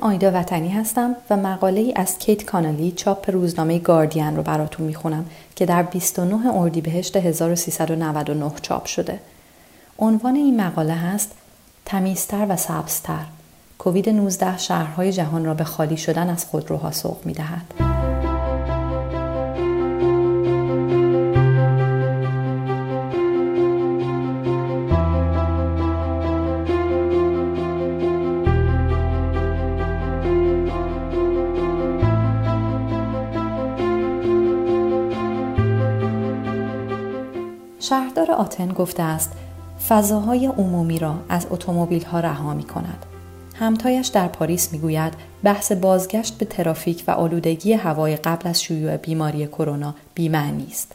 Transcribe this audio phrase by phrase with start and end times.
[0.00, 5.24] آیدا وطنی هستم و مقاله ای از کیت کانالی چاپ روزنامه گاردین رو براتون می‌خونم
[5.56, 9.20] که در 29 اردیبهشت 1399 چاپ شده.
[9.98, 11.32] عنوان این مقاله هست
[11.84, 13.24] تمیزتر و سبزتر
[13.78, 17.89] کووید 19 شهرهای جهان را به خالی شدن از خودروها سوق می‌دهد.
[37.90, 39.32] شهردار آتن گفته است
[39.88, 43.06] فضاهای عمومی را از اتومبیل ها رها می کند.
[43.54, 45.12] همتایش در پاریس می‌گوید
[45.44, 50.92] بحث بازگشت به ترافیک و آلودگی هوای قبل از شیوع بیماری کرونا بیمعنی است.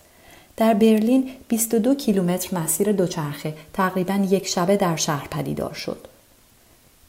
[0.58, 6.08] در برلین 22 کیلومتر مسیر دوچرخه تقریبا یک شبه در شهر پدیدار شد.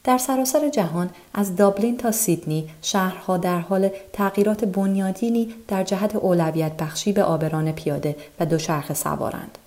[0.03, 6.77] در سراسر جهان از دابلین تا سیدنی شهرها در حال تغییرات بنیادینی در جهت اولویت
[6.77, 9.57] بخشی به آبران پیاده و دوچرخه سوارند.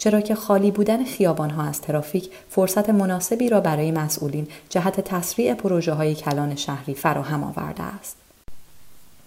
[0.00, 5.92] چرا که خالی بودن خیابانها از ترافیک فرصت مناسبی را برای مسئولین جهت تسریع پروژه
[5.92, 8.16] های کلان شهری فراهم آورده است.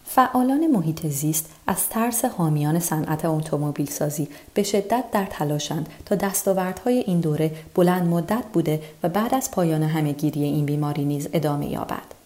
[0.06, 6.98] فعالان محیط زیست از ترس حامیان صنعت اتومبیل سازی به شدت در تلاشند تا دستاوردهای
[6.98, 12.23] این دوره بلند مدت بوده و بعد از پایان همهگیری این بیماری نیز ادامه یابد.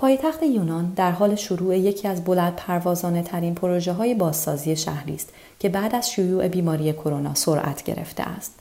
[0.00, 5.28] پایتخت یونان در حال شروع یکی از بلند پروازانه ترین پروژه های بازسازی شهری است
[5.58, 8.54] که بعد از شیوع بیماری کرونا سرعت گرفته است.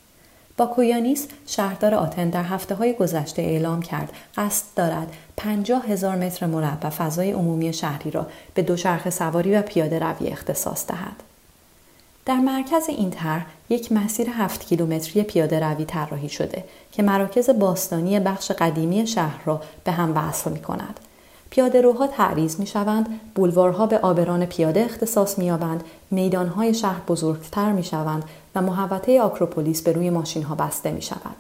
[0.57, 6.45] با کویانیس شهردار آتن در هفته های گذشته اعلام کرد قصد دارد 50 هزار متر
[6.45, 11.23] مربع فضای عمومی شهری را به دوچرخه سواری و پیاده روی اختصاص دهد.
[12.25, 18.19] در مرکز این طرح یک مسیر هفت کیلومتری پیاده روی طراحی شده که مراکز باستانی
[18.19, 20.99] بخش قدیمی شهر را به هم وصل می کند
[21.49, 27.71] پیاده روها تعریض می شوند، بولوارها به آبران پیاده اختصاص می یابند، میدانهای شهر بزرگتر
[27.71, 28.23] می شوند
[28.55, 31.35] و محوطه آکروپولیس به روی ماشین ها بسته می شود.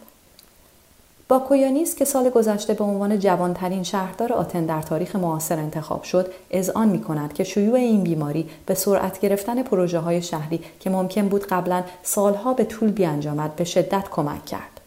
[1.27, 6.31] با کویانیس که سال گذشته به عنوان جوانترین شهردار آتن در تاریخ معاصر انتخاب شد،
[6.51, 11.27] اذعان می کند که شیوع این بیماری به سرعت گرفتن پروژه های شهری که ممکن
[11.27, 14.81] بود قبلا سالها به طول بیانجامد به شدت کمک کرد.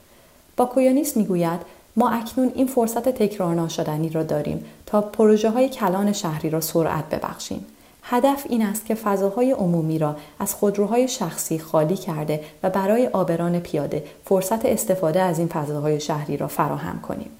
[0.56, 1.60] با کویانیس می گوید
[1.96, 7.08] ما اکنون این فرصت تکرار ناشدنی را داریم تا پروژه های کلان شهری را سرعت
[7.08, 7.66] ببخشیم.
[8.02, 13.60] هدف این است که فضاهای عمومی را از خودروهای شخصی خالی کرده و برای آبران
[13.60, 17.30] پیاده فرصت استفاده از این فضاهای شهری را فراهم کنیم.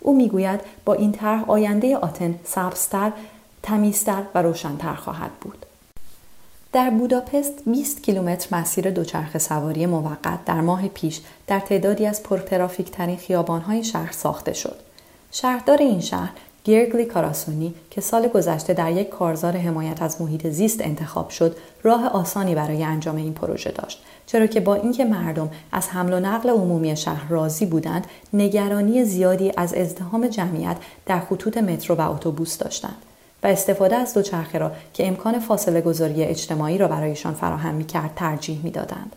[0.00, 3.12] او می‌گوید با این طرح آینده آتن سبزتر،
[3.62, 5.66] تمیزتر و روشنتر خواهد بود.
[6.72, 12.90] در بوداپست 20 کیلومتر مسیر دوچرخه سواری موقت در ماه پیش در تعدادی از پرترافیک
[12.90, 14.76] ترین خیابانهای شهر ساخته شد.
[15.32, 16.30] شهردار این شهر
[16.64, 22.06] گیرگلی کاراسونی که سال گذشته در یک کارزار حمایت از محیط زیست انتخاب شد راه
[22.06, 26.50] آسانی برای انجام این پروژه داشت چرا که با اینکه مردم از حمل و نقل
[26.50, 32.96] عمومی شهر راضی بودند نگرانی زیادی از ازدهام جمعیت در خطوط مترو و اتوبوس داشتند
[33.42, 38.14] و استفاده از دوچرخه را که امکان فاصله گذاری اجتماعی را برایشان فراهم می کرد
[38.16, 39.16] ترجیح می دادند.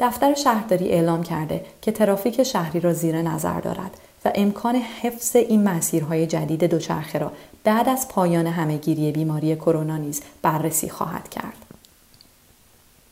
[0.00, 5.62] دفتر شهرداری اعلام کرده که ترافیک شهری را زیر نظر دارد و امکان حفظ این
[5.62, 7.32] مسیرهای جدید دوچرخه را
[7.64, 11.66] بعد از پایان همهگیری بیماری کرونا نیز بررسی خواهد کرد.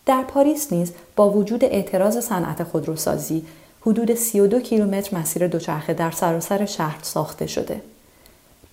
[0.07, 3.47] در پاریس نیز با وجود اعتراض صنعت خودروسازی
[3.81, 7.81] حدود 32 کیلومتر مسیر دوچرخه در سراسر شهر ساخته شده.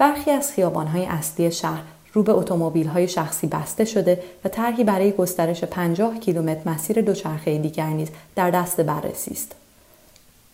[0.02, 1.82] برخی از خیابانهای اصلی شهر
[2.14, 7.88] رو به اتومبیل‌های شخصی بسته شده و طرحی برای گسترش 50 کیلومتر مسیر دوچرخه دیگر
[7.88, 9.56] نیز در دست بررسی است.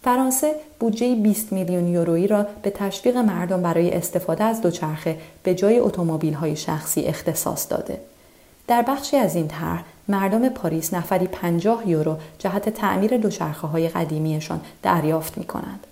[0.04, 5.80] فرانسه بودجه 20 میلیون یورویی را به تشویق مردم برای استفاده از دوچرخه به جای
[5.80, 8.02] اتومبیل‌های شخصی اختصاص داده.
[8.68, 14.62] در بخشی از این طرح مردم پاریس نفری 50 یورو جهت تعمیر دوچرخه های قدیمیشان
[14.84, 15.88] دریافت می کنند.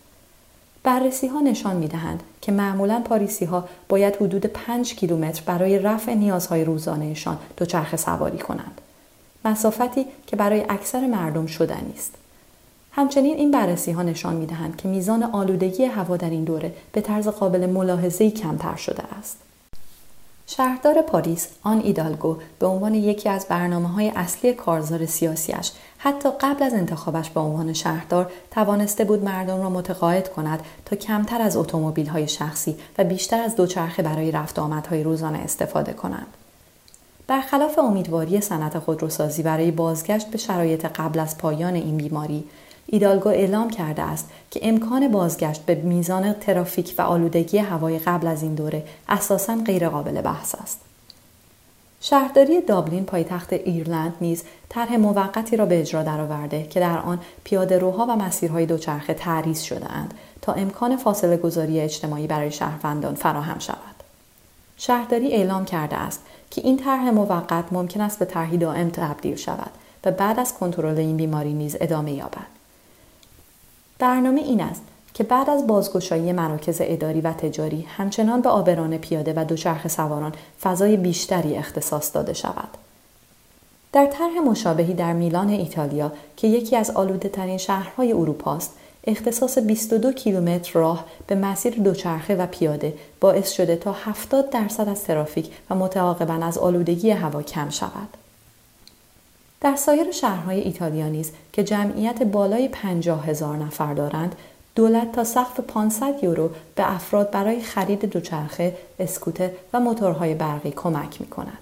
[0.86, 6.14] بررسی ها نشان می دهند که معمولا پاریسی ها باید حدود 5 کیلومتر برای رفع
[6.14, 8.82] نیازهای روزانهشان دوچرخه سواری کنند.
[9.46, 12.16] مسافتی که برای اکثر مردم شدنی است.
[12.92, 17.02] همچنین این بررسی ها نشان می دهند که میزان آلودگی هوا در این دوره به
[17.02, 19.38] طرز قابل ملاحظه کمتر شده است.
[20.48, 26.64] شهردار پاریس آن ایدالگو به عنوان یکی از برنامه های اصلی کارزار سیاسیش حتی قبل
[26.64, 32.08] از انتخابش به عنوان شهردار توانسته بود مردم را متقاعد کند تا کمتر از اتومبیل
[32.08, 36.28] های شخصی و بیشتر از دوچرخه برای رفت آمدهای روزانه استفاده کنند.
[37.28, 42.44] برخلاف امیدواری صنعت خودروسازی برای بازگشت به شرایط قبل از پایان این بیماری
[42.88, 48.44] ایدالگو اعلام کرده است که امکان بازگشت به میزان ترافیک و آلودگی هوای قبل از
[48.44, 50.82] این دوره اساسا غیرقابل بحث است.
[52.02, 57.78] شهرداری دابلین پایتخت ایرلند نیز طرح موقتی را به اجرا درآورده که در آن پیاده
[57.80, 63.60] روها و مسیرهای دوچرخه تعریض شده اند تا امکان فاصله گذاری اجتماعی برای شهروندان فراهم
[63.60, 63.96] شود.
[64.78, 66.22] شهرداری اعلام کرده است
[66.52, 69.72] که این طرح موقت ممکن است به طرحی دائم تبدیل شود
[70.06, 72.55] و بعد از کنترل این بیماری نیز ادامه یابد.
[74.00, 74.82] برنامه این است
[75.14, 80.34] که بعد از بازگشایی مراکز اداری و تجاری همچنان به آبران پیاده و دوچرخه سواران
[80.62, 82.70] فضای بیشتری اختصاص داده شود.
[83.94, 88.74] در طرح مشابهی در میلان ایتالیا که یکی از آلوده ترین شهرهای اروپا است،
[89.08, 95.04] اختصاص 22 کیلومتر راه به مسیر دوچرخه و پیاده باعث شده تا 70 درصد از
[95.04, 98.25] ترافیک و متعاقبا از آلودگی هوا کم شود.
[99.66, 104.36] در سایر شهرهای ایتالیا نیز که جمعیت بالای 50 هزار نفر دارند
[104.76, 111.22] دولت تا سقف 500 یورو به افراد برای خرید دوچرخه، اسکوتر و موتورهای برقی کمک
[111.22, 111.58] می کند.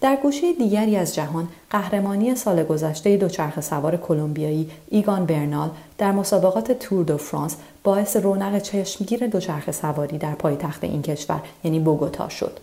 [0.00, 6.72] در گوشه دیگری از جهان قهرمانی سال گذشته دوچرخه سوار کلمبیایی ایگان برنال در مسابقات
[6.72, 12.60] تور دو فرانس باعث رونق چشمگیر دوچرخه سواری در پایتخت این کشور یعنی بوگوتا شد.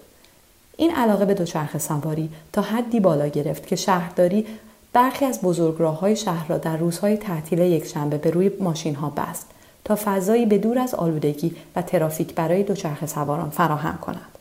[0.77, 4.45] این علاقه به دوچرخه سواری تا حدی بالا گرفت که شهرداری
[4.94, 9.48] برخی از بزرگراه های شهر را در روزهای تعطیل یکشنبه به روی ماشین ها بست
[9.83, 14.34] تا فضایی به دور از آلودگی و ترافیک برای دوچرخه سواران فراهم کند.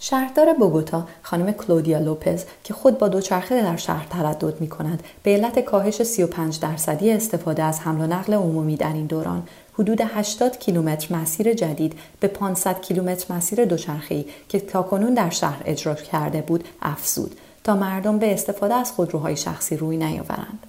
[0.00, 5.30] شهردار بوگوتا خانم کلودیا لوپز که خود با دوچرخه در شهر تردد می کند به
[5.30, 9.42] علت کاهش 35 درصدی استفاده از حمل و نقل عمومی در این دوران
[9.78, 15.94] حدود 80 کیلومتر مسیر جدید به 500 کیلومتر مسیر دوچرخه‌ای که تاکنون در شهر اجرا
[15.94, 20.67] کرده بود افزود تا مردم به استفاده از خودروهای شخصی روی نیاورند.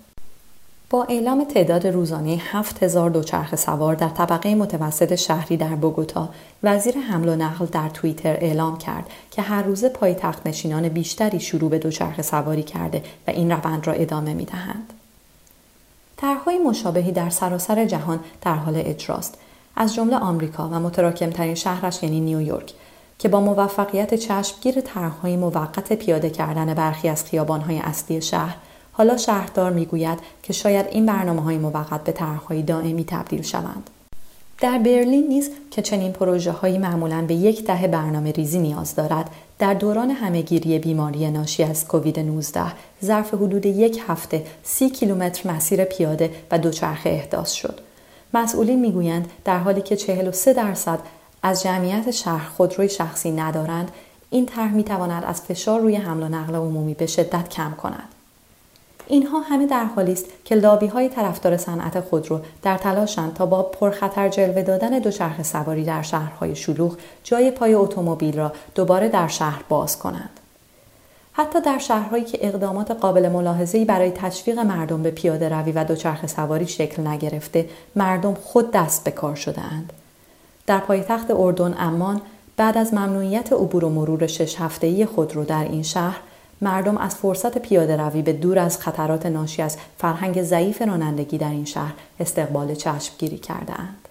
[0.92, 6.30] با اعلام تعداد روزانه 7000 دوچرخه سوار در طبقه متوسط شهری در بوگوتا،
[6.64, 11.70] وزیر حمل و نقل در توییتر اعلام کرد که هر روزه پایتخت نشینان بیشتری شروع
[11.70, 14.94] به دوچرخه سواری کرده و این روند را ادامه می دهند.
[16.18, 19.38] طرحهای مشابهی در سراسر جهان در حال اجراست
[19.76, 22.74] از جمله آمریکا و متراکمترین شهرش یعنی نیویورک
[23.20, 28.56] که با موفقیت چشمگیر طرحهای موقت پیاده کردن برخی از خیابانهای اصلی شهر
[29.00, 33.90] حالا شهردار می‌گوید که شاید این برنامه های موقت به طرحهای دائمی تبدیل شوند.
[34.62, 39.30] در برلین نیز که چنین پروژه هایی معمولا به یک دهه برنامه ریزی نیاز دارد
[39.60, 42.62] در دوران همهگیری بیماری ناشی از کووید 19
[43.04, 47.80] ظرف حدود یک هفته سی کیلومتر مسیر پیاده و دوچرخه احداث شد
[48.34, 51.00] مسئولین می‌گویند در حالی که 43 درصد
[51.44, 53.92] از جمعیت شهر خودروی شخصی ندارند
[54.30, 58.19] این طرح می‌تواند از فشار روی حمل و نقل عمومی به شدت کم کند
[59.12, 63.64] اینها همه در حالی است که لابی های طرفدار صنعت خودرو در تلاشند تا با
[63.64, 69.64] پرخطر جلوه دادن دوچرخه سواری در شهرهای شلوغ جای پای اتومبیل را دوباره در شهر
[69.70, 70.40] باز کنند.
[71.34, 76.28] حتی در شهرهایی که اقدامات قابل ملاحظه‌ای برای تشویق مردم به پیاده روی و دوچرخه
[76.28, 79.94] سواری شکل نگرفته، مردم خود دست به کار شده اند.
[80.68, 82.22] در پایتخت اردن امان
[82.58, 86.20] بعد از ممنوعیت عبور و مرور شش هفته‌ای خودرو در این شهر
[86.62, 91.50] مردم از فرصت پیاده روی به دور از خطرات ناشی از فرهنگ ضعیف رانندگی در
[91.50, 94.08] این شهر استقبال چشمگیری کرده اند.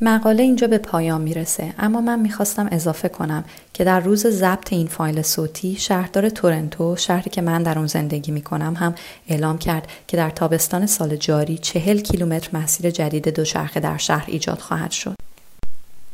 [0.00, 3.44] مقاله اینجا به پایان می‌رسه اما من می‌خواستم اضافه کنم
[3.74, 8.32] که در روز ضبط این فایل صوتی شهردار تورنتو شهری که من در اون زندگی
[8.32, 8.94] می‌کنم هم
[9.28, 14.58] اعلام کرد که در تابستان سال جاری چهل کیلومتر مسیر جدید دوچرخه در شهر ایجاد
[14.58, 15.25] خواهد شد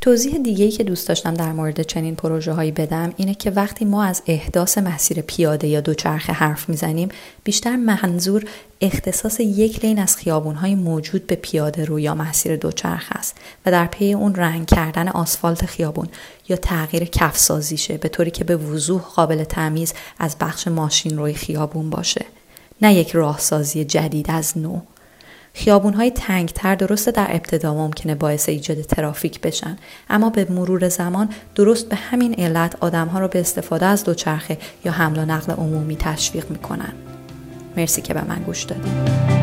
[0.02, 3.85] توضیح دیگه ای که دوست داشتم در مورد چنین پروژه هایی بدم اینه که وقتی
[3.85, 7.09] ما از احداث مسیر پیاده یا دوچرخه حرف می‌زنیم
[7.44, 8.44] بیشتر منظور
[8.80, 13.87] اختصاص یک لین از خیابون موجود به پیاده رو یا مسیر دوچرخه است و در
[13.87, 16.09] پی اون رنگ کردن آسفالت خیابون
[16.49, 21.90] یا تغییر کفسازیشه به طوری که به وضوح قابل تمیز از بخش ماشین روی خیابون
[21.90, 22.25] باشه.
[22.82, 24.80] نه یک راهسازی جدید از نو.
[25.54, 26.11] خیابون های
[26.54, 29.76] تر درسته در ابتدا ممکنه باعث ایجاد ترافیک بشن.
[30.11, 34.59] اما به مرور زمان درست به همین علت آدم ها رو به استفاده از دوچرخه
[34.85, 36.92] یا حمل و نقل عمومی تشویق می‌کنن.
[37.76, 39.42] مرسی که به من گوش دادید.